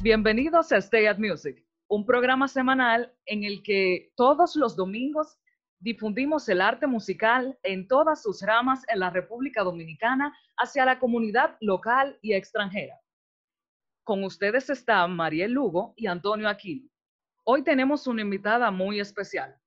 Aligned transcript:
Bienvenidos 0.00 0.70
a 0.70 0.76
Stay 0.76 1.06
at 1.06 1.18
Music, 1.18 1.66
un 1.88 2.06
programa 2.06 2.46
semanal 2.46 3.12
en 3.26 3.42
el 3.42 3.64
que 3.64 4.12
todos 4.14 4.54
los 4.54 4.76
domingos 4.76 5.40
difundimos 5.80 6.48
el 6.48 6.60
arte 6.60 6.86
musical 6.86 7.58
en 7.64 7.88
todas 7.88 8.22
sus 8.22 8.42
ramas 8.42 8.84
en 8.86 9.00
la 9.00 9.10
República 9.10 9.64
Dominicana 9.64 10.32
hacia 10.56 10.84
la 10.84 11.00
comunidad 11.00 11.56
local 11.60 12.16
y 12.22 12.34
extranjera. 12.34 13.00
Con 14.04 14.22
ustedes 14.22 14.70
están 14.70 15.16
Mariel 15.16 15.50
Lugo 15.50 15.94
y 15.96 16.06
Antonio 16.06 16.48
Aquino. 16.48 16.88
Hoy 17.42 17.64
tenemos 17.64 18.06
una 18.06 18.22
invitada 18.22 18.70
muy 18.70 19.00
especial. 19.00 19.58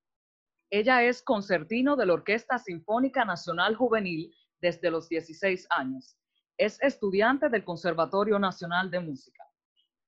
Ella 0.69 1.03
es 1.03 1.21
concertino 1.21 1.97
de 1.97 2.05
la 2.05 2.13
Orquesta 2.13 2.57
Sinfónica 2.57 3.25
Nacional 3.25 3.75
Juvenil 3.75 4.33
desde 4.61 4.89
los 4.89 5.09
16 5.09 5.67
años. 5.71 6.15
Es 6.57 6.81
estudiante 6.81 7.49
del 7.49 7.65
Conservatorio 7.65 8.39
Nacional 8.39 8.89
de 8.89 9.01
Música. 9.01 9.43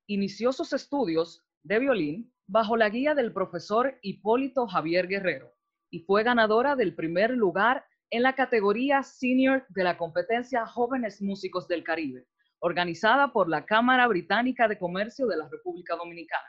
Inició 0.08 0.52
sus 0.52 0.72
estudios 0.74 1.44
de 1.64 1.80
violín 1.80 2.32
bajo 2.46 2.78
la 2.78 2.90
guía 2.90 3.16
del 3.16 3.34
profesor 3.34 3.98
Hipólito 4.04 4.68
Javier 4.68 5.08
Guerrero 5.08 5.52
y 5.90 6.02
fue 6.02 6.24
ganadora 6.24 6.76
del 6.76 6.94
primer 6.94 7.32
lugar 7.32 7.86
en 8.12 8.22
la 8.22 8.36
categoría 8.36 9.02
senior 9.02 9.66
de 9.70 9.84
la 9.84 9.98
competencia 9.98 10.66
Jóvenes 10.68 11.22
Músicos 11.22 11.68
del 11.68 11.84
Caribe, 11.84 12.28
organizada 12.60 13.34
por 13.34 13.50
la 13.50 13.66
Cámara 13.66 14.08
Británica 14.08 14.68
de 14.68 14.78
Comercio 14.78 15.26
de 15.26 15.38
la 15.38 15.50
República 15.50 15.96
Dominicana. 15.96 16.48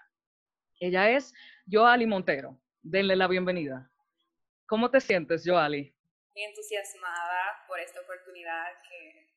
Ella 0.79 1.11
es 1.11 1.33
Joali 1.67 2.07
Montero. 2.07 2.61
Denle 2.83 3.17
la 3.17 3.27
bienvenida. 3.27 3.91
¿Cómo 4.67 4.91
te 4.91 5.01
sientes, 5.01 5.45
Joali? 5.47 5.95
Muy 6.35 6.45
entusiasmada 6.45 7.65
por 7.67 7.81
esta 7.81 8.01
oportunidad 8.03 8.67
que 8.89 9.33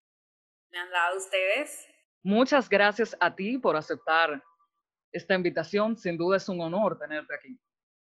me 0.71 0.79
han 0.79 0.91
dado 0.91 1.17
ustedes. 1.17 1.87
Muchas 2.23 2.69
gracias 2.69 3.15
a 3.19 3.35
ti 3.35 3.57
por 3.57 3.75
aceptar 3.75 4.43
esta 5.11 5.35
invitación. 5.35 5.97
Sin 5.97 6.17
duda 6.17 6.37
es 6.37 6.49
un 6.49 6.61
honor 6.61 6.97
tenerte 6.97 7.33
aquí. 7.33 7.59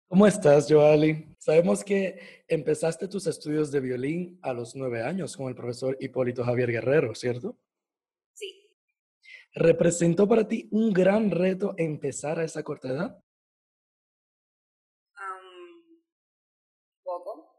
¿Cómo 0.08 0.26
estás, 0.26 0.68
Joali? 0.68 1.36
Sabemos 1.38 1.84
que 1.84 2.44
empezaste 2.48 3.08
tus 3.08 3.28
estudios 3.28 3.72
de 3.72 3.80
violín 3.80 4.40
a 4.42 4.54
los 4.54 4.76
nueve 4.76 5.04
años 5.04 5.38
con 5.38 5.48
el 5.50 5.56
profesor 5.56 5.96
Hipólito 6.00 6.44
Javier 6.44 6.72
Guerrero, 6.72 7.14
¿cierto? 7.14 7.56
Sí. 8.34 8.68
¿Representó 9.54 10.28
para 10.28 10.48
ti 10.48 10.68
un 10.72 10.92
gran 10.92 11.30
reto 11.30 11.76
empezar 11.78 12.40
a 12.40 12.44
esa 12.44 12.64
corta 12.64 12.90
edad? 12.90 13.24
poco. 17.10 17.52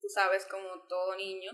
Tú 0.00 0.08
sabes, 0.08 0.46
como 0.46 0.86
todo 0.88 1.16
niño, 1.16 1.52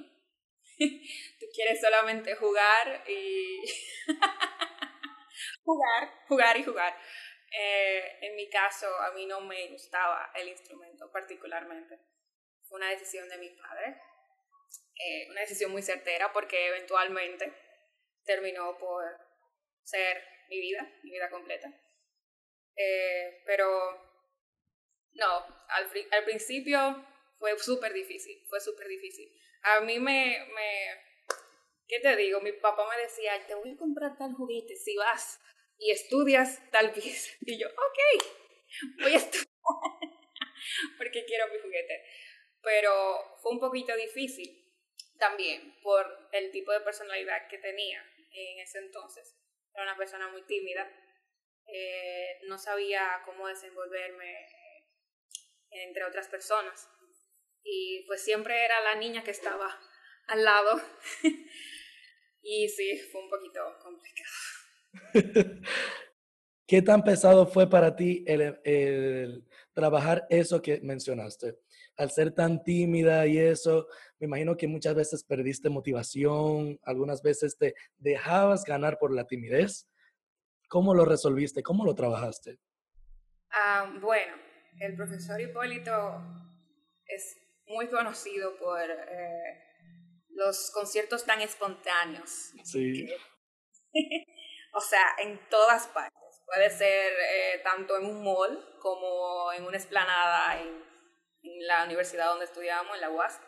tú 1.41 1.47
quieres 1.55 1.81
solamente 1.81 2.35
jugar 2.37 3.05
y 3.09 3.61
jugar, 5.65 6.11
jugar 6.29 6.57
y 6.57 6.65
jugar. 6.65 6.97
Eh, 7.57 8.19
en 8.23 8.37
mi 8.37 8.49
caso, 8.51 8.87
a 9.01 9.13
mí 9.13 9.27
no 9.27 9.41
me 9.41 9.69
gustaba 9.69 10.31
el 10.35 10.49
instrumento 10.49 11.11
particularmente. 11.13 11.99
Fue 12.69 12.79
una 12.79 12.91
decisión 12.91 13.29
de 13.29 13.39
mi 13.39 13.51
padre, 13.51 13.97
eh, 14.97 15.29
una 15.31 15.41
decisión 15.43 15.71
muy 15.71 15.83
certera 15.83 16.33
porque 16.33 16.67
eventualmente 16.69 17.53
terminó 18.25 18.77
por 18.79 19.05
ser 19.83 20.25
mi 20.49 20.61
vida, 20.61 20.89
mi 21.03 21.11
vida 21.11 21.31
completa. 21.31 21.69
Eh, 22.77 23.43
pero 23.47 23.69
no, 25.13 25.39
al, 25.69 25.91
al 26.11 26.25
principio 26.25 27.07
fue 27.39 27.57
súper 27.59 27.93
difícil, 27.93 28.43
fue 28.49 28.61
súper 28.61 28.89
difícil. 28.89 29.31
A 29.65 29.81
mí 29.81 29.99
me, 29.99 30.47
me, 30.55 31.05
¿qué 31.89 31.99
te 32.01 32.15
digo? 32.17 32.41
Mi 32.41 32.53
papá 32.53 32.87
me 32.89 33.03
decía, 33.03 33.33
te 33.47 33.55
voy 33.55 33.71
a 33.73 33.77
comprar 33.77 34.17
tal 34.19 34.35
juguete 34.35 34.77
si 34.77 34.95
vas 34.97 35.41
y 35.79 35.91
estudias 35.91 36.61
tal 36.71 36.93
pieza. 36.93 37.33
Y 37.41 37.59
yo, 37.59 37.69
ok, 37.69 38.25
voy 39.01 39.13
a 39.15 39.17
estudiar 39.17 39.49
porque 40.99 41.25
quiero 41.25 41.49
mi 41.49 41.59
juguete. 41.61 42.05
Pero 42.63 42.93
fue 43.43 43.53
un 43.53 43.61
poquito 43.61 43.95
difícil 43.97 44.65
también 45.19 45.75
por 45.83 46.29
el 46.33 46.51
tipo 46.51 46.73
de 46.73 46.81
personalidad 46.81 47.49
que 47.49 47.59
tenía 47.59 48.05
en 48.33 48.59
ese 48.59 48.79
entonces. 48.79 49.35
Era 49.73 49.85
una 49.85 49.97
persona 49.97 50.29
muy 50.29 50.43
tímida, 50.43 50.89
eh, 51.67 52.39
no 52.43 52.59
sabía 52.59 53.23
cómo 53.25 53.49
desenvolverme 53.49 54.43
eh, 54.43 54.85
entre 55.71 56.05
otras 56.05 56.29
personas. 56.29 56.89
Y 57.65 58.05
pues 58.07 58.23
siempre 58.23 58.65
era 58.65 58.81
la 58.83 58.95
niña 58.97 59.25
que 59.25 59.31
estaba 59.31 59.81
al 60.29 60.45
lado. 60.45 60.81
y 62.43 62.69
sí, 62.69 62.99
fue 63.11 63.23
un 63.23 63.31
poquito 63.31 63.61
complicado. 63.83 64.31
¿Qué 66.67 66.81
tan 66.81 67.05
pesado 67.05 67.47
fue 67.47 67.69
para 67.69 67.95
ti 67.95 68.25
el, 68.27 69.45
trabajar 69.75 70.27
eso 70.31 70.63
que 70.63 70.81
mencionaste? 70.81 71.59
Al 71.97 72.11
ser 72.11 72.33
tan 72.33 72.65
tímida 72.65 73.27
y 73.27 73.39
eso, 73.39 73.87
me 74.19 74.27
imagino 74.27 74.57
que 74.57 74.67
muchas 74.67 74.95
veces 74.95 75.25
perdiste 75.25 75.69
motivación, 75.69 76.81
algunas 76.83 77.23
veces 77.23 77.59
te 77.59 77.75
dejabas 77.99 78.65
ganar 78.65 78.99
por 78.99 79.15
la 79.15 79.27
timidez. 79.27 79.89
¿Cómo 80.69 80.95
lo 80.95 81.05
resolviste? 81.05 81.63
¿Cómo 81.63 81.85
lo 81.85 81.95
trabajaste? 81.95 82.59
Ah, 83.51 83.99
bueno, 84.01 84.35
el 84.81 84.97
profesor 84.97 85.41
Hipólito 85.41 86.23
es 87.07 87.44
muy 87.67 87.89
conocido 87.89 88.57
por 88.59 88.81
eh, 88.91 89.65
los 90.31 90.71
conciertos 90.73 91.25
tan 91.25 91.41
espontáneos. 91.41 92.53
Sí. 92.65 93.09
O 94.77 94.81
sea, 94.81 95.15
en 95.19 95.39
todas 95.49 95.87
partes. 95.87 96.21
Puede 96.47 96.69
ser 96.69 97.13
eh, 97.13 97.61
tanto 97.63 97.97
en 97.97 98.07
un 98.07 98.25
mall 98.25 98.77
como 98.81 99.53
en 99.53 99.65
una 99.65 99.77
esplanada 99.77 100.61
en, 100.61 100.83
la 101.67 101.85
universidad 101.85 102.27
donde 102.27 102.47
estudiábamos, 102.47 102.95
en 102.95 103.03
la 103.03 103.11
UAS. 103.11 103.41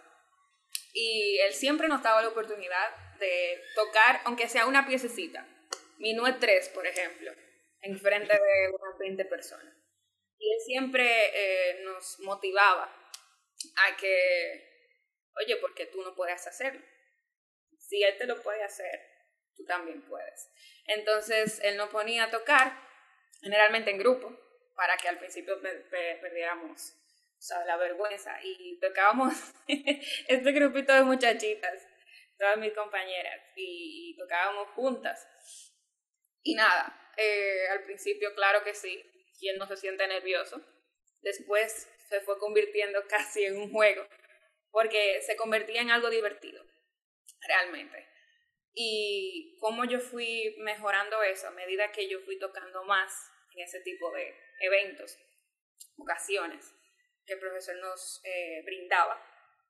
Y 0.93 1.39
él 1.39 1.53
siempre 1.53 1.89
nos 1.89 2.03
daba 2.03 2.23
la 2.23 2.29
oportunidad 2.29 3.17
de 3.19 3.61
tocar, 3.75 4.21
aunque 4.25 4.49
sea 4.49 4.67
una 4.67 4.87
piececita. 4.87 5.47
Minuet 5.99 6.37
3, 6.39 6.69
por 6.69 6.87
ejemplo, 6.87 7.33
en 7.81 7.99
frente 7.99 8.35
de 8.35 8.69
unas 8.69 8.99
20 8.99 9.25
personas. 9.25 9.75
Y 10.39 10.53
él 10.53 10.61
siempre 10.65 11.07
eh, 11.33 11.83
nos 11.85 12.21
motivaba 12.21 13.06
a 13.77 13.97
que, 13.97 14.93
oye, 15.37 15.57
porque 15.57 15.87
tú 15.87 16.03
no 16.03 16.15
puedes 16.15 16.47
hacerlo. 16.47 16.85
Si 17.79 18.03
él 18.03 18.17
te 18.19 18.27
lo 18.27 18.43
puede 18.43 18.63
hacer, 18.63 19.01
tú 19.55 19.65
también 19.65 20.03
puedes. 20.03 20.51
Entonces 20.87 21.61
él 21.63 21.77
nos 21.77 21.91
ponía 21.91 22.25
a 22.25 22.31
tocar, 22.31 22.73
generalmente 23.41 23.91
en 23.91 23.99
grupo, 23.99 24.37
para 24.75 24.97
que 24.97 25.09
al 25.09 25.19
principio 25.19 25.61
perdiéramos 25.61 26.95
la 27.67 27.77
vergüenza. 27.77 28.39
Y 28.43 28.79
tocábamos 28.81 29.35
este 29.69 30.53
grupito 30.53 30.93
de 30.93 31.03
muchachitas, 31.03 31.87
todas 32.39 32.59
mis 32.59 32.73
compañeras, 32.73 33.41
y, 33.57 34.17
tocábamos 34.19 34.69
juntas. 34.71 35.27
Y 36.43 36.55
nada, 36.55 37.13
eh, 37.17 37.69
al 37.71 37.85
principio 37.85 38.35
claro 38.35 38.63
que 38.63 38.75
sí, 38.75 39.03
quien 39.39 39.57
no 39.59 39.67
se 39.67 39.77
siente 39.77 40.07
nervioso. 40.07 40.61
Después 41.23 41.89
se 42.09 42.21
fue 42.21 42.39
convirtiendo 42.39 43.03
casi 43.09 43.45
en 43.45 43.57
un 43.59 43.73
juego, 43.73 44.07
porque 44.71 45.21
se 45.23 45.37
convertía 45.37 45.83
en 45.83 45.91
algo 45.91 46.11
divertido, 46.11 46.65
realmente. 47.41 48.07
Y 48.75 49.57
cómo 49.61 49.85
yo 49.85 50.01
fui 50.01 50.55
mejorando 50.59 51.23
eso 51.23 51.49
a 51.49 51.53
medida 51.53 51.93
que 51.93 52.09
yo 52.09 52.21
fui 52.21 52.39
tocando 52.39 52.85
más 52.85 53.31
en 53.55 53.63
ese 53.63 53.81
tipo 53.81 54.13
de 54.13 54.35
eventos, 54.61 55.19
ocasiones 55.97 56.75
que 57.27 57.35
el 57.35 57.41
profesor 57.41 57.77
nos 57.77 58.21
eh, 58.25 58.63
brindaba 58.65 59.21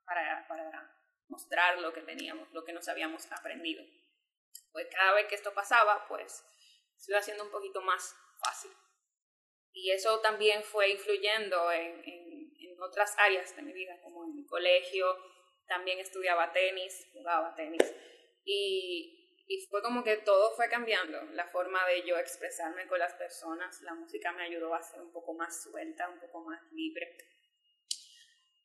para, 0.05 0.47
para 0.49 0.93
mostrar 1.29 1.79
lo 1.79 1.93
que 1.93 2.03
teníamos, 2.03 2.53
lo 2.53 2.65
que 2.65 2.73
nos 2.73 2.89
habíamos 2.89 3.31
aprendido. 3.33 3.85
Pues 4.73 4.89
cada 4.91 5.15
vez 5.15 5.27
que 5.27 5.35
esto 5.35 5.55
pasaba, 5.55 6.07
pues 6.09 6.45
se 6.97 7.13
iba 7.13 7.19
haciendo 7.19 7.45
un 7.45 7.51
poquito 7.51 7.81
más 7.81 8.15
fácil. 8.45 8.71
Y 9.79 9.91
eso 9.91 10.21
también 10.21 10.63
fue 10.65 10.89
influyendo 10.89 11.71
en, 11.71 12.03
en, 12.03 12.51
en 12.59 12.81
otras 12.81 13.15
áreas 13.19 13.55
de 13.55 13.61
mi 13.61 13.75
vida, 13.75 14.01
como 14.03 14.25
en 14.25 14.35
mi 14.35 14.47
colegio, 14.47 15.07
también 15.69 15.99
estudiaba 15.99 16.51
tenis, 16.51 17.07
jugaba 17.13 17.55
tenis 17.55 17.83
y, 18.45 19.45
y 19.47 19.67
fue 19.67 19.83
como 19.83 20.03
que 20.03 20.17
todo 20.19 20.55
fue 20.57 20.71
cambiando, 20.71 21.21
la 21.33 21.47
forma 21.49 21.87
de 21.87 22.03
yo 22.05 22.17
expresarme 22.17 22.87
con 22.87 22.99
las 22.99 23.13
personas, 23.15 23.83
la 23.83 23.95
música 23.95 24.33
me 24.33 24.45
ayudó 24.45 24.75
a 24.75 24.83
ser 24.83 25.01
un 25.01 25.13
poco 25.13 25.35
más 25.35 25.63
suelta, 25.63 26.09
un 26.09 26.21
poco 26.21 26.41
más 26.41 26.61
libre. 26.73 27.17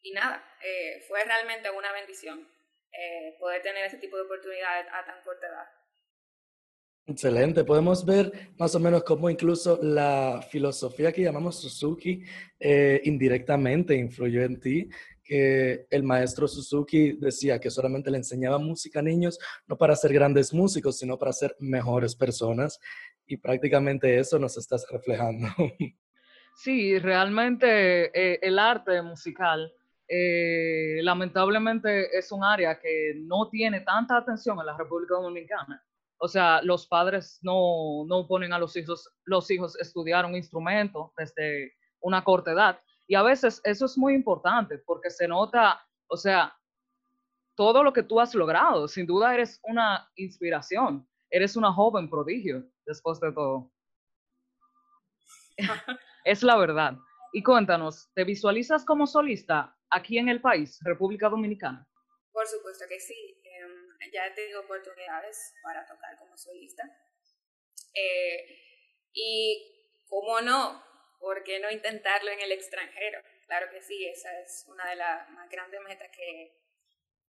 Y 0.04 0.14
nada, 0.14 0.58
eh, 0.64 1.04
fue 1.08 1.24
realmente 1.24 1.70
una 1.70 1.92
bendición 1.92 2.48
eh, 2.92 3.36
poder 3.40 3.62
tener 3.62 3.86
ese 3.86 3.98
tipo 3.98 4.18
de 4.18 4.24
oportunidades 4.24 4.88
a 4.92 5.06
tan 5.06 5.22
corta 5.24 5.48
edad. 5.48 5.68
Excelente, 7.08 7.64
podemos 7.64 8.06
ver 8.06 8.52
más 8.58 8.74
o 8.76 8.80
menos 8.80 9.04
cómo 9.04 9.30
incluso 9.30 9.80
la 9.82 10.42
filosofía 10.50 11.12
que 11.12 11.24
llamamos 11.24 11.60
Suzuki 11.60 12.24
eh, 12.60 13.02
indirectamente 13.04 13.96
influyó 13.96 14.44
en 14.44 14.60
ti 14.60 14.88
que 15.24 15.88
el 15.90 16.04
maestro 16.04 16.48
Suzuki 16.48 17.14
decía 17.14 17.60
que 17.60 17.70
solamente 17.70 18.12
le 18.12 18.18
enseñaba 18.18 18.58
música 18.60 19.00
a 19.00 19.04
niños, 19.04 19.40
no 19.68 19.78
para 19.78 19.96
ser 19.96 20.14
grandes 20.14 20.54
músicos, 20.54 20.98
sino 21.00 21.18
para 21.18 21.34
ser 21.34 21.56
mejores 21.60 22.16
personas. 22.16 22.80
y 23.26 23.38
prácticamente 23.38 24.20
eso 24.20 24.38
nos 24.40 24.58
estás 24.58 24.86
reflejando. 24.92 25.48
Sí, 26.54 27.00
realmente 27.00 28.12
eh, 28.14 28.40
el 28.42 28.60
arte 28.60 29.02
musical 29.02 29.74
eh, 30.06 31.00
lamentablemente 31.02 32.18
es 32.18 32.30
un 32.34 32.44
área 32.44 32.78
que 32.78 33.14
no 33.16 33.48
tiene 33.50 33.80
tanta 33.80 34.18
atención 34.18 34.60
en 34.60 34.66
la 34.66 34.78
República 34.78 35.16
Dominicana. 35.16 35.82
O 36.24 36.28
sea, 36.28 36.62
los 36.62 36.86
padres 36.86 37.40
no, 37.42 38.06
no 38.06 38.28
ponen 38.28 38.54
a 38.54 38.60
los 38.60 38.78
hijos, 38.78 39.10
los 39.26 39.50
hijos 39.50 39.76
estudiar 39.80 40.24
un 40.24 40.36
instrumento 40.36 41.12
desde 41.18 41.74
una 42.00 42.24
corta 42.24 42.52
edad. 42.52 42.80
Y 43.08 43.16
a 43.16 43.24
veces 43.24 43.60
eso 43.64 43.86
es 43.86 43.98
muy 43.98 44.14
importante 44.14 44.78
porque 44.78 45.10
se 45.10 45.28
nota, 45.28 45.84
o 46.08 46.16
sea, 46.16 46.56
todo 47.56 47.84
lo 47.84 47.92
que 47.92 48.04
tú 48.04 48.20
has 48.20 48.36
logrado. 48.36 48.88
Sin 48.88 49.08
duda 49.08 49.34
eres 49.34 49.60
una 49.64 50.08
inspiración. 50.16 51.08
Eres 51.32 51.56
una 51.56 51.74
joven 51.74 52.08
prodigio, 52.08 52.70
después 52.86 53.20
de 53.20 53.32
todo. 53.32 53.72
es 56.26 56.44
la 56.44 56.56
verdad. 56.56 56.98
Y 57.34 57.42
cuéntanos, 57.42 58.12
¿te 58.14 58.24
visualizas 58.26 58.86
como 58.86 59.08
solista 59.08 59.76
aquí 59.90 60.20
en 60.20 60.30
el 60.30 60.40
país, 60.40 60.78
República 60.84 61.30
Dominicana? 61.30 61.88
Por 62.32 62.46
supuesto 62.46 62.86
que 62.88 63.00
sí. 63.00 63.41
Ya 64.12 64.28
he 64.28 64.32
tenido 64.32 64.62
oportunidades 64.62 65.54
para 65.64 65.86
tocar 65.86 66.18
como 66.18 66.38
solista. 66.38 66.84
Eh, 67.94 68.58
y, 69.14 70.06
¿cómo 70.08 70.42
no? 70.42 70.84
¿Por 71.20 71.44
qué 71.44 71.60
no 71.60 71.70
intentarlo 71.70 72.32
en 72.32 72.40
el 72.40 72.52
extranjero? 72.52 73.22
Claro 73.46 73.70
que 73.70 73.82
sí, 73.82 74.08
esa 74.08 74.40
es 74.42 74.66
una 74.68 74.90
de 74.90 74.96
las 74.96 75.30
más 75.30 75.50
grandes 75.50 75.82
metas 75.82 76.10
que, 76.16 76.58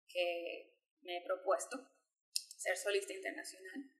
que 0.08 0.72
me 1.02 1.18
he 1.18 1.22
propuesto, 1.22 1.76
ser 2.56 2.76
solista 2.76 3.12
internacional. 3.12 3.90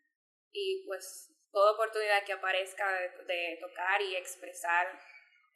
Y 0.52 0.84
pues 0.86 1.32
toda 1.52 1.72
oportunidad 1.72 2.24
que 2.24 2.32
aparezca 2.32 2.90
de, 3.26 3.58
tocar 3.60 4.00
y 4.02 4.16
expresar 4.16 4.86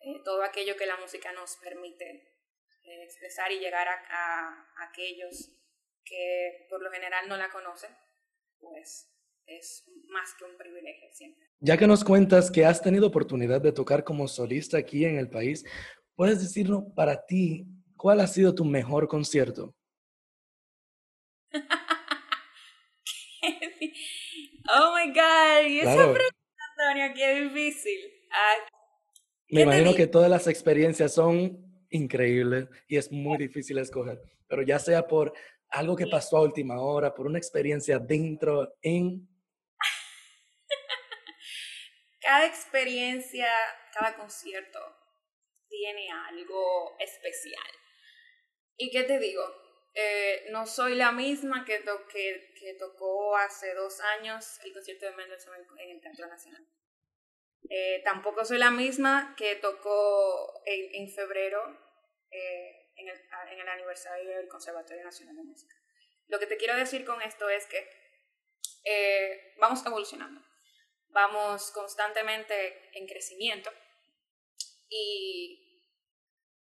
eh, 0.00 0.20
todo 0.24 0.42
aquello 0.42 0.76
que 0.76 0.86
la 0.86 0.96
música 0.96 1.32
nos 1.32 1.56
permite 1.56 2.36
eh, 2.82 3.04
expresar 3.04 3.50
y 3.50 3.58
llegar 3.58 3.88
a, 3.88 4.68
aquellos 4.88 5.52
que 6.06 6.66
por 6.70 6.82
lo 6.82 6.90
general 6.90 7.28
no 7.28 7.36
la 7.36 7.50
conocen, 7.50 7.90
pues 8.58 9.12
es 9.46 9.84
más 10.08 10.34
que 10.38 10.44
un 10.44 10.56
privilegio 10.56 11.08
siempre. 11.12 11.46
Ya 11.60 11.76
que 11.76 11.86
nos 11.86 12.04
cuentas 12.04 12.50
que 12.50 12.64
has 12.64 12.80
tenido 12.80 13.06
oportunidad 13.06 13.60
de 13.60 13.72
tocar 13.72 14.04
como 14.04 14.28
solista 14.28 14.78
aquí 14.78 15.04
en 15.04 15.18
el 15.18 15.28
país, 15.28 15.64
¿puedes 16.14 16.40
decirnos 16.40 16.84
para 16.94 17.26
ti 17.26 17.66
cuál 17.96 18.20
ha 18.20 18.26
sido 18.26 18.54
tu 18.54 18.64
mejor 18.64 19.08
concierto? 19.08 19.74
Oh 24.68 24.92
my 24.96 25.12
God, 25.12 25.68
y 25.68 25.78
esa 25.78 25.94
pregunta, 25.94 26.34
Antonio, 26.76 27.12
qué 27.14 27.42
difícil. 27.42 28.00
Me 29.48 29.62
imagino 29.62 29.94
que 29.94 30.08
todas 30.08 30.28
las 30.28 30.48
experiencias 30.48 31.14
son 31.14 31.64
increíbles 31.90 32.66
y 32.88 32.96
es 32.96 33.12
muy 33.12 33.38
difícil 33.38 33.78
escoger, 33.78 34.20
pero 34.48 34.62
ya 34.62 34.80
sea 34.80 35.06
por 35.06 35.32
algo 35.70 35.96
que 35.96 36.06
pasó 36.06 36.38
a 36.38 36.42
última 36.42 36.80
hora, 36.80 37.14
por 37.14 37.26
una 37.26 37.38
experiencia 37.38 37.98
dentro, 37.98 38.74
en... 38.82 39.28
cada 42.20 42.46
experiencia, 42.46 43.48
cada 43.92 44.16
concierto 44.16 44.78
tiene 45.68 46.08
algo 46.10 46.96
especial. 46.98 47.70
¿Y 48.76 48.90
qué 48.90 49.04
te 49.04 49.18
digo? 49.18 49.42
Eh, 49.94 50.46
no 50.50 50.66
soy 50.66 50.94
la 50.94 51.10
misma 51.10 51.64
que, 51.64 51.82
que, 52.12 52.74
tocó 52.78 53.34
hace 53.36 53.74
dos 53.74 53.98
años 54.18 54.60
el 54.62 54.74
concierto 54.74 55.06
de 55.06 55.12
Mendelssohn 55.12 55.54
en, 55.78 55.90
el 55.90 56.00
Teatro 56.02 56.26
Nacional. 56.26 56.66
Eh, 57.70 58.02
tampoco 58.04 58.44
soy 58.44 58.58
la 58.58 58.70
misma 58.70 59.34
que 59.38 59.56
tocó 59.56 60.60
en, 60.66 61.08
febrero 61.08 61.62
eh, 62.30 62.85
en, 62.96 63.08
el, 63.08 63.16
en, 63.52 63.60
el, 63.60 63.68
aniversario 63.68 64.36
del 64.36 64.48
Conservatorio 64.48 65.04
Nacional 65.04 65.36
de 65.36 65.42
Música. 65.42 65.74
Lo 66.28 66.38
que 66.38 66.46
te 66.46 66.56
quiero 66.56 66.76
decir 66.76 67.04
con 67.04 67.22
esto 67.22 67.48
es 67.48 67.66
que 67.66 68.06
vamos 69.58 69.84
evolucionando, 69.84 70.40
vamos 71.08 71.72
constantemente 71.72 72.90
en 72.96 73.06
crecimiento 73.06 73.70
y 74.88 75.66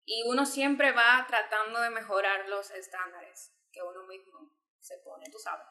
y 0.05 0.23
uno 0.23 0.45
siempre 0.45 0.91
va 0.91 1.25
tratando 1.27 1.79
de 1.79 1.89
mejorar 1.89 2.49
los 2.49 2.71
estándares 2.71 3.53
que 3.71 3.81
uno 3.81 4.05
mismo 4.07 4.51
se 4.79 4.97
pone, 4.97 5.25
tú 5.31 5.37
sabes. 5.37 5.65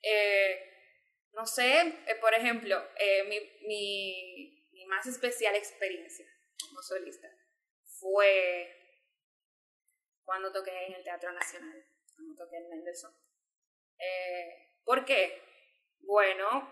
Eh, 0.00 0.58
no 1.32 1.46
sé, 1.46 1.80
eh, 2.06 2.14
por 2.20 2.34
ejemplo, 2.34 2.82
eh, 2.96 3.24
mi, 3.24 3.40
mi, 3.66 4.68
mi, 4.72 4.86
más 4.86 5.06
especial 5.06 5.54
experiencia 5.54 6.26
como 6.60 6.82
solista 6.82 7.28
fue 8.00 8.81
cuando 10.24 10.52
toqué 10.52 10.86
en 10.86 10.94
el 10.94 11.04
Teatro 11.04 11.32
Nacional, 11.32 11.84
cuando 12.14 12.44
toqué 12.44 12.56
en 12.56 12.68
Mendelssohn. 12.68 13.14
¿Por 14.84 15.04
qué? 15.04 15.40
Bueno, 16.00 16.68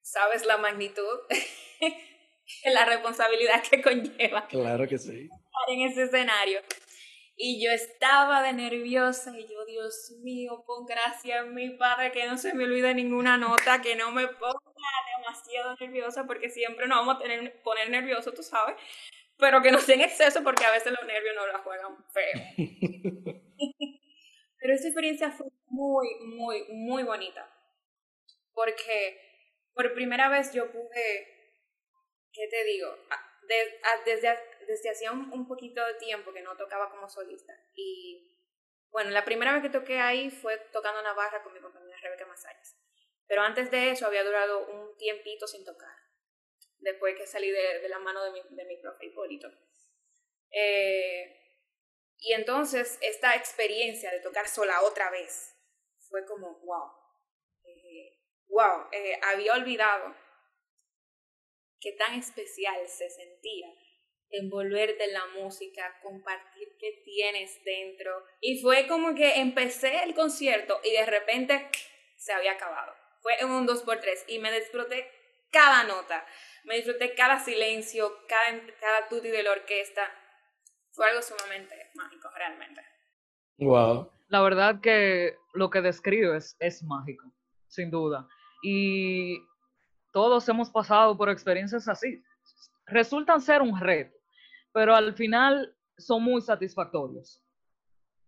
sabes 0.00 0.44
la 0.44 0.56
magnitud, 0.56 1.20
la 2.64 2.84
responsabilidad 2.84 3.62
que 3.62 3.80
conlleva. 3.82 4.48
Claro 4.48 4.86
que 4.88 4.98
sí 4.98 5.28
en 5.68 5.80
ese 5.82 6.04
escenario. 6.04 6.60
Y 7.36 7.64
yo 7.64 7.70
estaba 7.70 8.42
de 8.42 8.52
nerviosa 8.52 9.32
y 9.38 9.46
yo, 9.48 9.64
Dios 9.64 10.12
mío, 10.22 10.62
pon 10.66 10.84
gracias 10.84 11.40
a 11.40 11.44
mi 11.44 11.70
padre 11.70 12.12
que 12.12 12.26
no 12.26 12.36
se 12.36 12.52
me 12.52 12.64
olvide 12.64 12.94
ninguna 12.94 13.38
nota, 13.38 13.80
que 13.80 13.96
no 13.96 14.10
me 14.12 14.28
ponga 14.28 14.58
demasiado 15.18 15.74
nerviosa, 15.80 16.26
porque 16.26 16.50
siempre 16.50 16.86
nos 16.86 16.98
vamos 16.98 17.16
a 17.16 17.18
tener, 17.18 17.62
poner 17.62 17.88
nervioso, 17.88 18.32
tú 18.32 18.42
sabes, 18.42 18.76
pero 19.40 19.62
que 19.62 19.72
no 19.72 19.78
sea 19.78 19.94
en 19.94 20.02
exceso 20.02 20.42
porque 20.42 20.64
a 20.64 20.72
veces 20.72 20.92
los 20.92 21.06
nervios 21.06 21.34
no 21.34 21.46
la 21.46 21.58
juegan 21.58 21.96
feo. 22.12 22.40
pero 24.58 24.74
esa 24.74 24.88
experiencia 24.88 25.30
fue 25.30 25.46
muy, 25.66 26.08
muy, 26.24 26.64
muy 26.68 27.02
bonita, 27.02 27.50
porque 28.52 29.18
por 29.72 29.92
primera 29.94 30.28
vez 30.28 30.52
yo 30.52 30.70
pude, 30.70 31.26
¿qué 32.32 32.46
te 32.48 32.64
digo? 32.64 32.94
desde 34.04 34.38
desde 34.66 34.90
hacía 34.90 35.10
un, 35.10 35.48
poquito 35.48 35.84
de 35.84 35.94
tiempo 35.94 36.32
que 36.32 36.42
no 36.42 36.56
tocaba 36.56 36.90
como 36.90 37.08
solista. 37.08 37.52
Y 37.74 38.38
bueno, 38.90 39.10
la 39.10 39.24
primera 39.24 39.52
vez 39.52 39.62
que 39.62 39.70
toqué 39.70 39.98
ahí 39.98 40.30
fue 40.30 40.58
tocando 40.72 41.02
Navarra 41.02 41.42
con 41.42 41.52
mi 41.52 41.60
compañera 41.60 41.98
Rebeca 42.00 42.26
Masalles. 42.26 42.76
Pero 43.26 43.42
antes 43.42 43.70
de 43.70 43.90
eso 43.90 44.06
había 44.06 44.24
durado 44.24 44.66
un 44.66 44.96
tiempito 44.96 45.46
sin 45.46 45.64
tocar, 45.64 45.96
después 46.80 47.16
que 47.16 47.26
salí 47.26 47.50
de, 47.50 47.88
la 47.88 47.98
mano 47.98 48.24
de 48.24 48.32
mi, 48.32 48.42
de 48.50 48.64
mi 48.64 48.76
profe 48.76 49.06
Hipólito. 49.06 49.48
Eh, 50.50 51.36
y 52.18 52.32
entonces 52.34 52.98
esta 53.00 53.34
experiencia 53.34 54.10
de 54.10 54.20
tocar 54.20 54.48
sola 54.48 54.82
otra 54.82 55.10
vez 55.10 55.56
fue 56.08 56.26
como, 56.26 56.60
wow, 56.60 56.90
eh, 57.64 58.18
wow, 58.48 58.88
eh, 58.92 59.18
había 59.22 59.54
olvidado 59.54 60.14
qué 61.80 61.92
tan 61.92 62.18
especial 62.18 62.86
se 62.88 63.08
sentía 63.08 63.68
envolverte 64.30 65.04
en 65.04 65.12
la 65.12 65.26
música, 65.26 65.98
compartir 66.02 66.76
qué 66.78 67.02
tienes 67.04 67.62
dentro. 67.64 68.24
Y 68.40 68.60
fue 68.60 68.86
como 68.86 69.14
que 69.14 69.40
empecé 69.40 70.02
el 70.04 70.14
concierto 70.14 70.80
y 70.84 70.92
de 70.92 71.06
repente 71.06 71.68
se 72.16 72.32
había 72.32 72.52
acabado. 72.52 72.94
Fue 73.22 73.34
en 73.40 73.50
un 73.50 73.66
2x3 73.66 74.24
y 74.28 74.38
me 74.38 74.52
disfruté 74.52 75.10
cada 75.50 75.84
nota, 75.84 76.24
me 76.64 76.76
disfruté 76.76 77.14
cada 77.14 77.38
silencio, 77.38 78.10
cada, 78.28 78.60
cada 78.80 79.08
tutti 79.08 79.28
de 79.28 79.42
la 79.42 79.52
orquesta. 79.52 80.02
Fue 80.92 81.08
algo 81.08 81.22
sumamente 81.22 81.74
mágico, 81.94 82.28
realmente. 82.36 82.82
Wow. 83.58 84.10
La 84.28 84.42
verdad 84.42 84.80
que 84.80 85.36
lo 85.54 85.70
que 85.70 85.80
describes 85.80 86.56
es 86.58 86.82
mágico, 86.82 87.32
sin 87.68 87.90
duda. 87.90 88.28
Y 88.62 89.38
todos 90.12 90.48
hemos 90.48 90.70
pasado 90.70 91.16
por 91.16 91.30
experiencias 91.30 91.88
así. 91.88 92.22
Resultan 92.86 93.40
ser 93.40 93.62
un 93.62 93.78
reto 93.78 94.20
pero 94.72 94.94
al 94.94 95.14
final 95.14 95.74
son 95.98 96.22
muy 96.22 96.40
satisfactorios, 96.40 97.42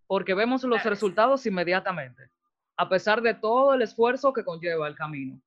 porque 0.07 0.35
vemos 0.35 0.65
los 0.65 0.83
resultados 0.85 1.47
inmediatamente, 1.47 2.31
a 2.77 2.89
pesar 2.89 3.23
de 3.23 3.35
todo 3.35 3.75
el 3.75 3.83
esfuerzo 3.83 4.33
que 4.33 4.45
conlleva 4.45 4.89
el 4.89 4.95
camino. 4.95 5.41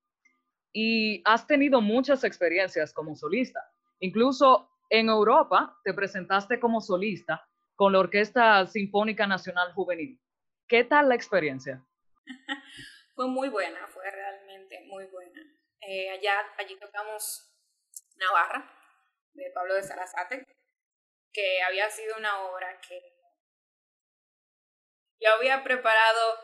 Y 0.78 1.22
has 1.24 1.48
tenido 1.48 1.80
muchas 1.80 2.26
experiencias 2.26 2.94
como 2.94 3.16
solista. 3.16 3.62
Incluso 4.00 4.70
en 4.90 5.08
Europa 5.08 5.80
te 5.86 5.94
presentaste 5.94 6.60
como 6.60 6.82
solista 6.82 7.48
con 7.76 7.94
la 7.94 8.00
Orquesta 8.00 8.68
Sinfónica 8.68 9.26
Nacional 9.26 9.72
Juvenil. 9.72 10.20
¿Qué 10.68 10.84
tal 10.84 11.08
la 11.08 11.16
experiencia? 11.16 11.82
fue 13.16 13.28
muy 13.28 13.48
buena, 13.48 13.88
fue 13.88 14.04
realmente 14.12 14.84
muy 14.88 15.06
buena. 15.06 15.40
Eh, 15.80 16.10
allá, 16.10 16.34
allí 16.58 16.78
tocamos 16.78 17.56
Navarra, 18.18 18.70
de 19.34 19.52
Pablo 19.56 19.76
de 19.76 19.84
Salazate, 19.84 20.46
que 21.32 21.62
había 21.62 21.90
sido 21.90 22.18
una 22.18 22.48
obra 22.48 22.82
que 22.82 23.00
yo 25.22 25.34
había 25.36 25.64
preparado, 25.64 26.36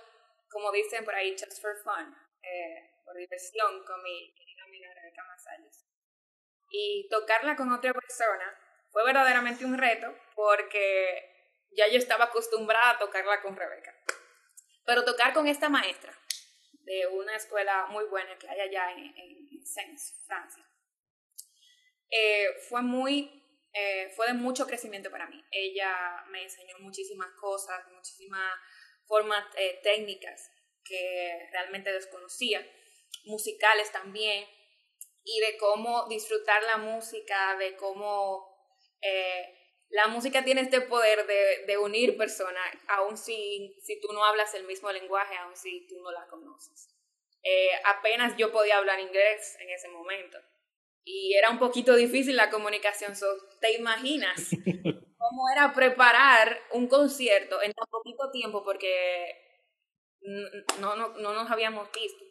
como 0.50 0.72
dicen 0.72 1.04
por 1.04 1.16
ahí, 1.16 1.32
just 1.32 1.62
for 1.62 1.76
fun, 1.84 2.16
eh, 2.44 2.91
por 3.12 3.20
diversión 3.20 3.84
con 3.84 4.02
mi 4.04 4.34
querida 4.34 4.64
amiga 4.64 4.94
Rebeca 4.94 5.24
Masalles. 5.26 5.86
Y 6.70 7.10
tocarla 7.10 7.58
con 7.58 7.72
otra 7.74 7.94
persona 7.94 8.58
fue 8.90 9.04
verdaderamente 9.04 9.66
un 9.66 9.78
reto 9.78 10.16
porque 10.34 11.58
ya 11.72 11.88
yo 11.90 11.98
estaba 11.98 12.26
acostumbrada 12.26 12.92
a 12.92 13.00
tocarla 13.00 13.42
con 13.42 13.58
Rebeca. 13.58 13.94
Pero 14.86 15.04
tocar 15.04 15.34
con 15.34 15.48
esta 15.48 15.68
maestra 15.68 16.18
de 16.72 17.08
una 17.08 17.36
escuela 17.36 17.88
muy 17.88 18.06
buena 18.06 18.38
que 18.38 18.50
hay 18.50 18.62
allá 18.62 18.92
en, 18.92 19.14
en, 19.18 19.42
Sens, 19.64 20.24
Francia, 20.26 20.66
eh, 22.10 22.48
fue 22.68 22.82
muy 22.82 23.30
eh, 23.74 24.10
fue 24.16 24.28
de 24.28 24.34
mucho 24.34 24.66
crecimiento 24.66 25.12
para 25.12 25.28
mí. 25.28 25.42
Ella 25.52 26.26
me 26.30 26.44
enseñó 26.44 26.80
muchísimas 26.80 27.32
cosas, 27.40 27.88
muchísimas 27.92 28.56
formas 29.06 29.46
eh, 29.56 29.80
técnicas 29.84 30.50
que 30.84 31.48
realmente 31.52 31.92
desconocía, 31.94 32.66
musicales 33.26 33.92
también, 33.92 34.48
y 35.24 35.40
de 35.40 35.58
cómo 35.58 36.08
disfrutar 36.08 36.64
la 36.64 36.78
música, 36.78 37.56
de 37.58 37.76
cómo 37.76 38.48
eh, 39.02 39.58
la 39.90 40.08
música 40.08 40.44
tiene 40.44 40.62
este 40.62 40.82
poder 40.82 41.28
de, 41.28 41.66
de 41.68 41.78
unir 41.78 42.18
personas, 42.18 42.66
aun 42.88 43.18
si, 43.18 43.76
si 43.84 44.00
tú 44.00 44.12
no 44.14 44.24
hablas 44.26 44.54
el 44.56 44.64
mismo 44.66 44.92
lenguaje, 44.92 45.36
aun 45.38 45.56
si 45.56 45.86
tú 45.88 46.02
no 46.02 46.12
la 46.12 46.28
conoces. 46.28 46.90
apenas 47.86 48.36
yo 48.38 48.52
podía 48.52 48.78
hablar 48.78 49.00
inglés 49.00 49.58
en 49.60 49.70
ese 49.70 49.90
momento 49.90 50.38
y 51.04 51.34
era 51.36 51.50
un 51.50 51.60
poquito 51.60 51.96
difícil 51.96 52.36
la 52.36 52.50
comunicación. 52.50 53.14
¿Te 53.60 53.74
imaginas 53.74 54.50
cómo 55.18 55.50
era 55.54 55.74
preparar 55.74 56.60
un 56.72 56.88
concierto 56.88 57.62
en 57.62 57.74
tan 57.74 57.88
poquito 57.90 58.32
tiempo? 58.32 58.64
Porque 58.64 59.36
no, 60.80 60.96
no, 60.96 61.10
no 61.18 61.34
nos 61.34 61.50
habíamos 61.50 61.92
visto. 61.92 62.24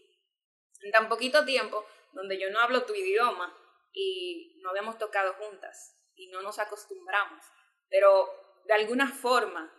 En 0.83 0.93
tan 0.93 1.09
poquito 1.09 1.45
tiempo, 1.45 1.85
donde 2.13 2.39
yo 2.39 2.51
no 2.51 2.61
hablo 2.61 2.85
tu 2.85 2.95
idioma 2.95 3.55
y 3.93 4.59
no 4.63 4.71
habíamos 4.71 4.99
tocado 4.99 5.35
juntas 5.35 5.97
y 6.15 6.29
no 6.29 6.43
nos 6.43 6.59
acostumbramos. 6.59 7.45
Pero 7.89 8.29
de 8.67 8.75
alguna 8.75 9.09
forma, 9.09 9.73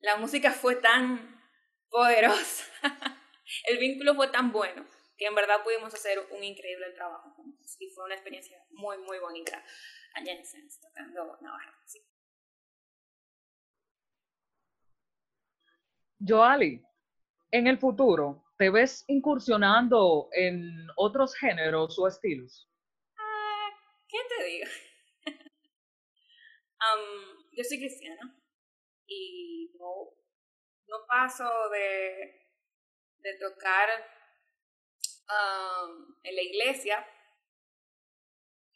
la 0.00 0.16
música 0.16 0.52
fue 0.52 0.76
tan 0.76 1.42
poderosa, 1.88 2.64
el 3.64 3.78
vínculo 3.78 4.14
fue 4.14 4.28
tan 4.28 4.52
bueno 4.52 4.86
que 5.16 5.26
en 5.26 5.34
verdad 5.34 5.62
pudimos 5.64 5.94
hacer 5.94 6.18
un 6.30 6.44
increíble 6.44 6.90
trabajo 6.90 7.30
juntos 7.30 7.76
y 7.80 7.90
fue 7.90 8.04
una 8.04 8.14
experiencia 8.14 8.62
muy, 8.70 8.98
muy 8.98 9.18
bonita 9.18 9.62
allá 10.14 10.32
en 10.32 10.44
Sens, 10.44 10.80
tocando 10.80 11.38
Navarra. 11.40 11.74
Sí. 11.86 12.00
Joali, 16.18 16.82
en 17.50 17.66
el 17.66 17.78
futuro, 17.78 18.45
¿te 18.58 18.70
ves 18.70 19.04
incursionando 19.08 20.28
en 20.32 20.86
otros 20.96 21.34
géneros 21.36 21.98
o 21.98 22.08
estilos? 22.08 22.68
Ah, 23.18 23.68
¿Qué 24.08 24.18
te 24.28 24.44
digo? 24.44 24.66
yo 27.52 27.64
soy 27.64 27.78
cristiana 27.78 28.38
y 29.06 29.72
no, 29.78 30.12
no 30.88 31.06
paso 31.06 31.44
de, 31.70 32.50
de 33.18 33.38
tocar 33.38 33.88
en 36.22 36.36
la 36.36 36.42
iglesia, 36.42 37.04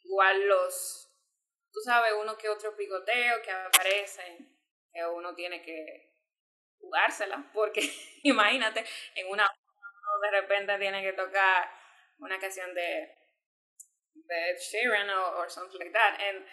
igual 0.03 0.47
los, 0.47 1.09
tú 1.71 1.79
sabes, 1.81 2.13
uno 2.19 2.37
que 2.37 2.49
otro 2.49 2.75
picoteo 2.75 3.41
que 3.41 3.51
aparecen, 3.51 4.59
que 4.91 5.05
uno 5.05 5.33
tiene 5.33 5.61
que 5.61 6.11
jugársela, 6.79 7.49
porque 7.53 7.81
imagínate, 8.23 8.83
en 9.15 9.29
una 9.29 9.49
de 10.21 10.31
repente 10.31 10.77
tiene 10.77 11.01
que 11.01 11.13
tocar 11.13 11.69
una 12.19 12.39
canción 12.39 12.73
de, 12.73 13.17
de 14.13 14.57
Sharon 14.57 15.09
o 15.09 15.49
something 15.49 15.79
like 15.79 15.91
that, 15.91 16.19
and 16.19 16.45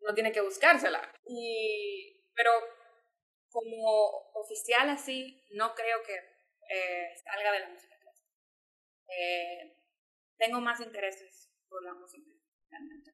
uno 0.00 0.14
tiene 0.14 0.32
que 0.32 0.40
buscársela. 0.40 1.00
Y, 1.26 2.24
pero 2.34 2.50
como 3.50 4.32
oficial 4.34 4.88
así, 4.90 5.44
no 5.50 5.74
creo 5.74 6.02
que 6.02 6.14
eh, 6.14 7.14
salga 7.24 7.52
de 7.52 7.60
la 7.60 7.68
música 7.68 7.90
eh, 9.10 9.76
tengo 10.38 10.60
más 10.60 10.80
intereses 10.80 11.50
por 11.68 11.82
la 11.84 11.94
música, 11.94 12.30
realmente, 12.70 13.12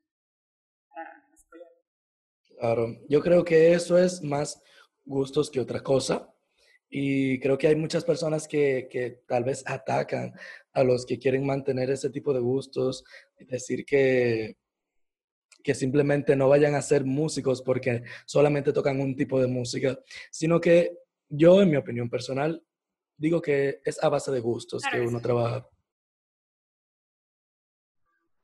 Claro, 2.59 2.87
yo 3.09 3.21
creo 3.21 3.45
que 3.45 3.73
eso 3.73 3.99
es 3.99 4.23
más 4.23 4.63
gustos 5.05 5.51
que 5.51 5.61
otra 5.61 5.83
cosa. 5.83 6.35
Y 6.89 7.41
creo 7.41 7.59
que 7.59 7.69
hay 7.69 7.77
muchas 7.77 8.05
personas 8.05 8.47
que, 8.47 8.89
que, 8.91 9.23
tal 9.27 9.45
vez 9.45 9.65
atacan 9.67 10.33
a 10.73 10.85
los 10.85 11.05
que 11.05 11.19
quieren 11.19 11.45
mantener 11.45 11.91
ese 11.91 12.11
tipo 12.11 12.33
de 12.33 12.41
gustos, 12.41 13.05
decir 13.39 13.85
que, 13.85 14.57
que 15.63 15.75
simplemente 15.75 16.37
no 16.37 16.49
vayan 16.49 16.75
a 16.77 16.83
ser 16.83 17.05
músicos 17.05 17.61
porque 17.61 18.05
solamente 18.25 18.73
tocan 18.73 19.01
un 19.01 19.17
tipo 19.17 19.41
de 19.41 19.49
música, 19.49 19.99
sino 20.31 20.61
que 20.61 20.97
yo, 21.29 21.61
en 21.61 21.71
mi 21.71 21.77
opinión 21.77 22.09
personal, 22.09 22.63
digo 23.17 23.43
que 23.43 23.81
es 23.85 24.03
a 24.03 24.09
base 24.09 24.31
de 24.31 24.41
gustos 24.41 24.85
que 24.91 25.01
uno 25.01 25.21
trabaja. 25.21 25.69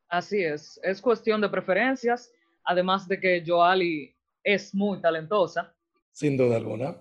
Así 0.08 0.42
es, 0.42 0.80
es 0.82 1.00
cuestión 1.00 1.40
de 1.40 1.49
preferencias, 1.49 2.32
además 2.64 3.06
de 3.06 3.18
que 3.18 3.42
Joali 3.46 4.14
es 4.42 4.75
muy 4.75 5.00
talentosa. 5.00 5.75
Sin 6.11 6.37
duda 6.37 6.56
alguna. 6.56 6.96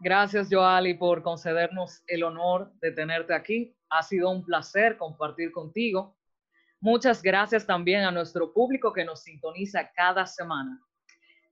Gracias, 0.00 0.48
Joali, 0.50 0.94
por 0.94 1.22
concedernos 1.22 2.02
el 2.06 2.22
honor 2.22 2.70
de 2.80 2.92
tenerte 2.92 3.34
aquí. 3.34 3.74
Ha 3.88 4.02
sido 4.02 4.30
un 4.30 4.44
placer 4.44 4.98
compartir 4.98 5.50
contigo. 5.52 6.16
Muchas 6.80 7.22
gracias 7.22 7.66
también 7.66 8.04
a 8.04 8.10
nuestro 8.10 8.52
público 8.52 8.92
que 8.92 9.04
nos 9.04 9.22
sintoniza 9.22 9.90
cada 9.92 10.26
semana. 10.26 10.82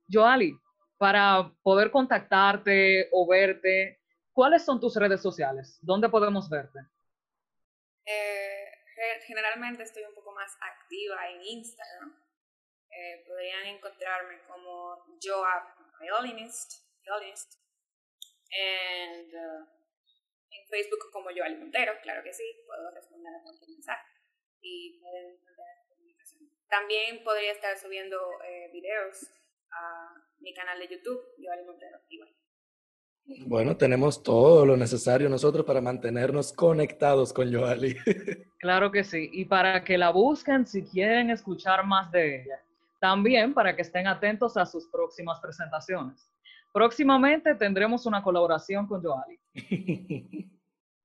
Joali, 0.07 0.55
para 0.97 1.51
poder 1.63 1.89
contactarte 1.89 3.09
o 3.11 3.27
verte, 3.27 3.99
¿cuáles 4.31 4.63
son 4.63 4.79
tus 4.79 4.95
redes 4.95 5.21
sociales? 5.21 5.79
¿Dónde 5.81 6.07
podemos 6.07 6.47
verte? 6.47 6.79
Eh, 8.05 8.69
generalmente 9.25 9.81
estoy 9.81 10.03
un 10.03 10.13
poco 10.13 10.31
más 10.33 10.55
activa 10.61 11.29
en 11.29 11.41
Instagram. 11.41 12.15
Eh, 12.91 13.25
podrían 13.27 13.65
encontrarme 13.65 14.39
como 14.47 15.03
Joab 15.21 15.63
Violinist, 15.99 16.85
violinist 17.03 17.64
and, 18.51 19.33
uh, 19.33 19.65
en 20.51 20.67
Facebook 20.67 21.11
como 21.11 21.29
Joali 21.35 21.55
Montero, 21.57 21.93
claro 22.01 22.23
que 22.23 22.33
sí, 22.33 22.43
puedo 22.65 22.91
responder 22.91 23.33
a 23.33 23.41
cualquier 23.43 23.69
mensaje 23.69 24.07
y 24.61 24.99
pueden 24.99 25.35
mantener 25.43 25.87
comunicación. 25.87 26.49
También 26.69 27.23
podría 27.23 27.51
estar 27.51 27.77
subiendo 27.77 28.17
eh, 28.43 28.69
videos 28.71 29.31
a 29.71 30.13
mi 30.39 30.53
canal 30.53 30.79
de 30.79 30.87
YouTube, 30.87 31.21
Joali 31.37 31.63
Montero, 31.65 31.99
igual. 32.09 32.35
Bueno, 33.47 33.75
tenemos 33.75 34.21
todo 34.21 34.67
lo 34.67 34.77
necesario 34.77 35.27
nosotros 35.29 35.65
para 35.65 35.81
mantenernos 35.81 36.53
conectados 36.53 37.33
con 37.33 37.53
Joali. 37.53 37.95
Claro 38.59 38.91
que 38.91 39.03
sí, 39.03 39.29
y 39.31 39.45
para 39.45 39.83
que 39.83 39.95
la 39.95 40.09
busquen 40.09 40.65
si 40.65 40.81
quieren 40.83 41.29
escuchar 41.29 41.85
más 41.85 42.11
de 42.11 42.41
ella. 42.41 42.59
También 42.99 43.53
para 43.53 43.75
que 43.75 43.83
estén 43.83 44.07
atentos 44.07 44.57
a 44.57 44.65
sus 44.65 44.87
próximas 44.87 45.39
presentaciones. 45.39 46.27
Próximamente 46.75 47.55
tendremos 47.55 48.05
una 48.05 48.21
colaboración 48.21 48.85
con 48.85 49.01
Joali. 49.01 49.39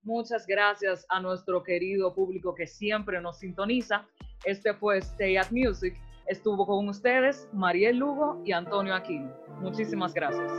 Muchas 0.03 0.45
gracias 0.45 1.07
a 1.09 1.21
nuestro 1.21 1.63
querido 1.63 2.13
público 2.13 2.53
que 2.57 2.67
siempre 2.67 3.21
nos 3.21 3.39
sintoniza. 3.39 4.05
Este 4.45 4.75
fue 4.75 4.99
Stay 4.99 5.37
at 5.37 5.53
Music. 5.53 5.95
Estuvo 6.27 6.67
con 6.67 6.89
ustedes 6.89 7.49
Mariel 7.53 7.99
Lugo 7.99 8.43
y 8.45 8.51
Antonio 8.51 8.97
Aquino. 8.97 9.33
Muchísimas 9.61 10.13
gracias. 10.13 10.51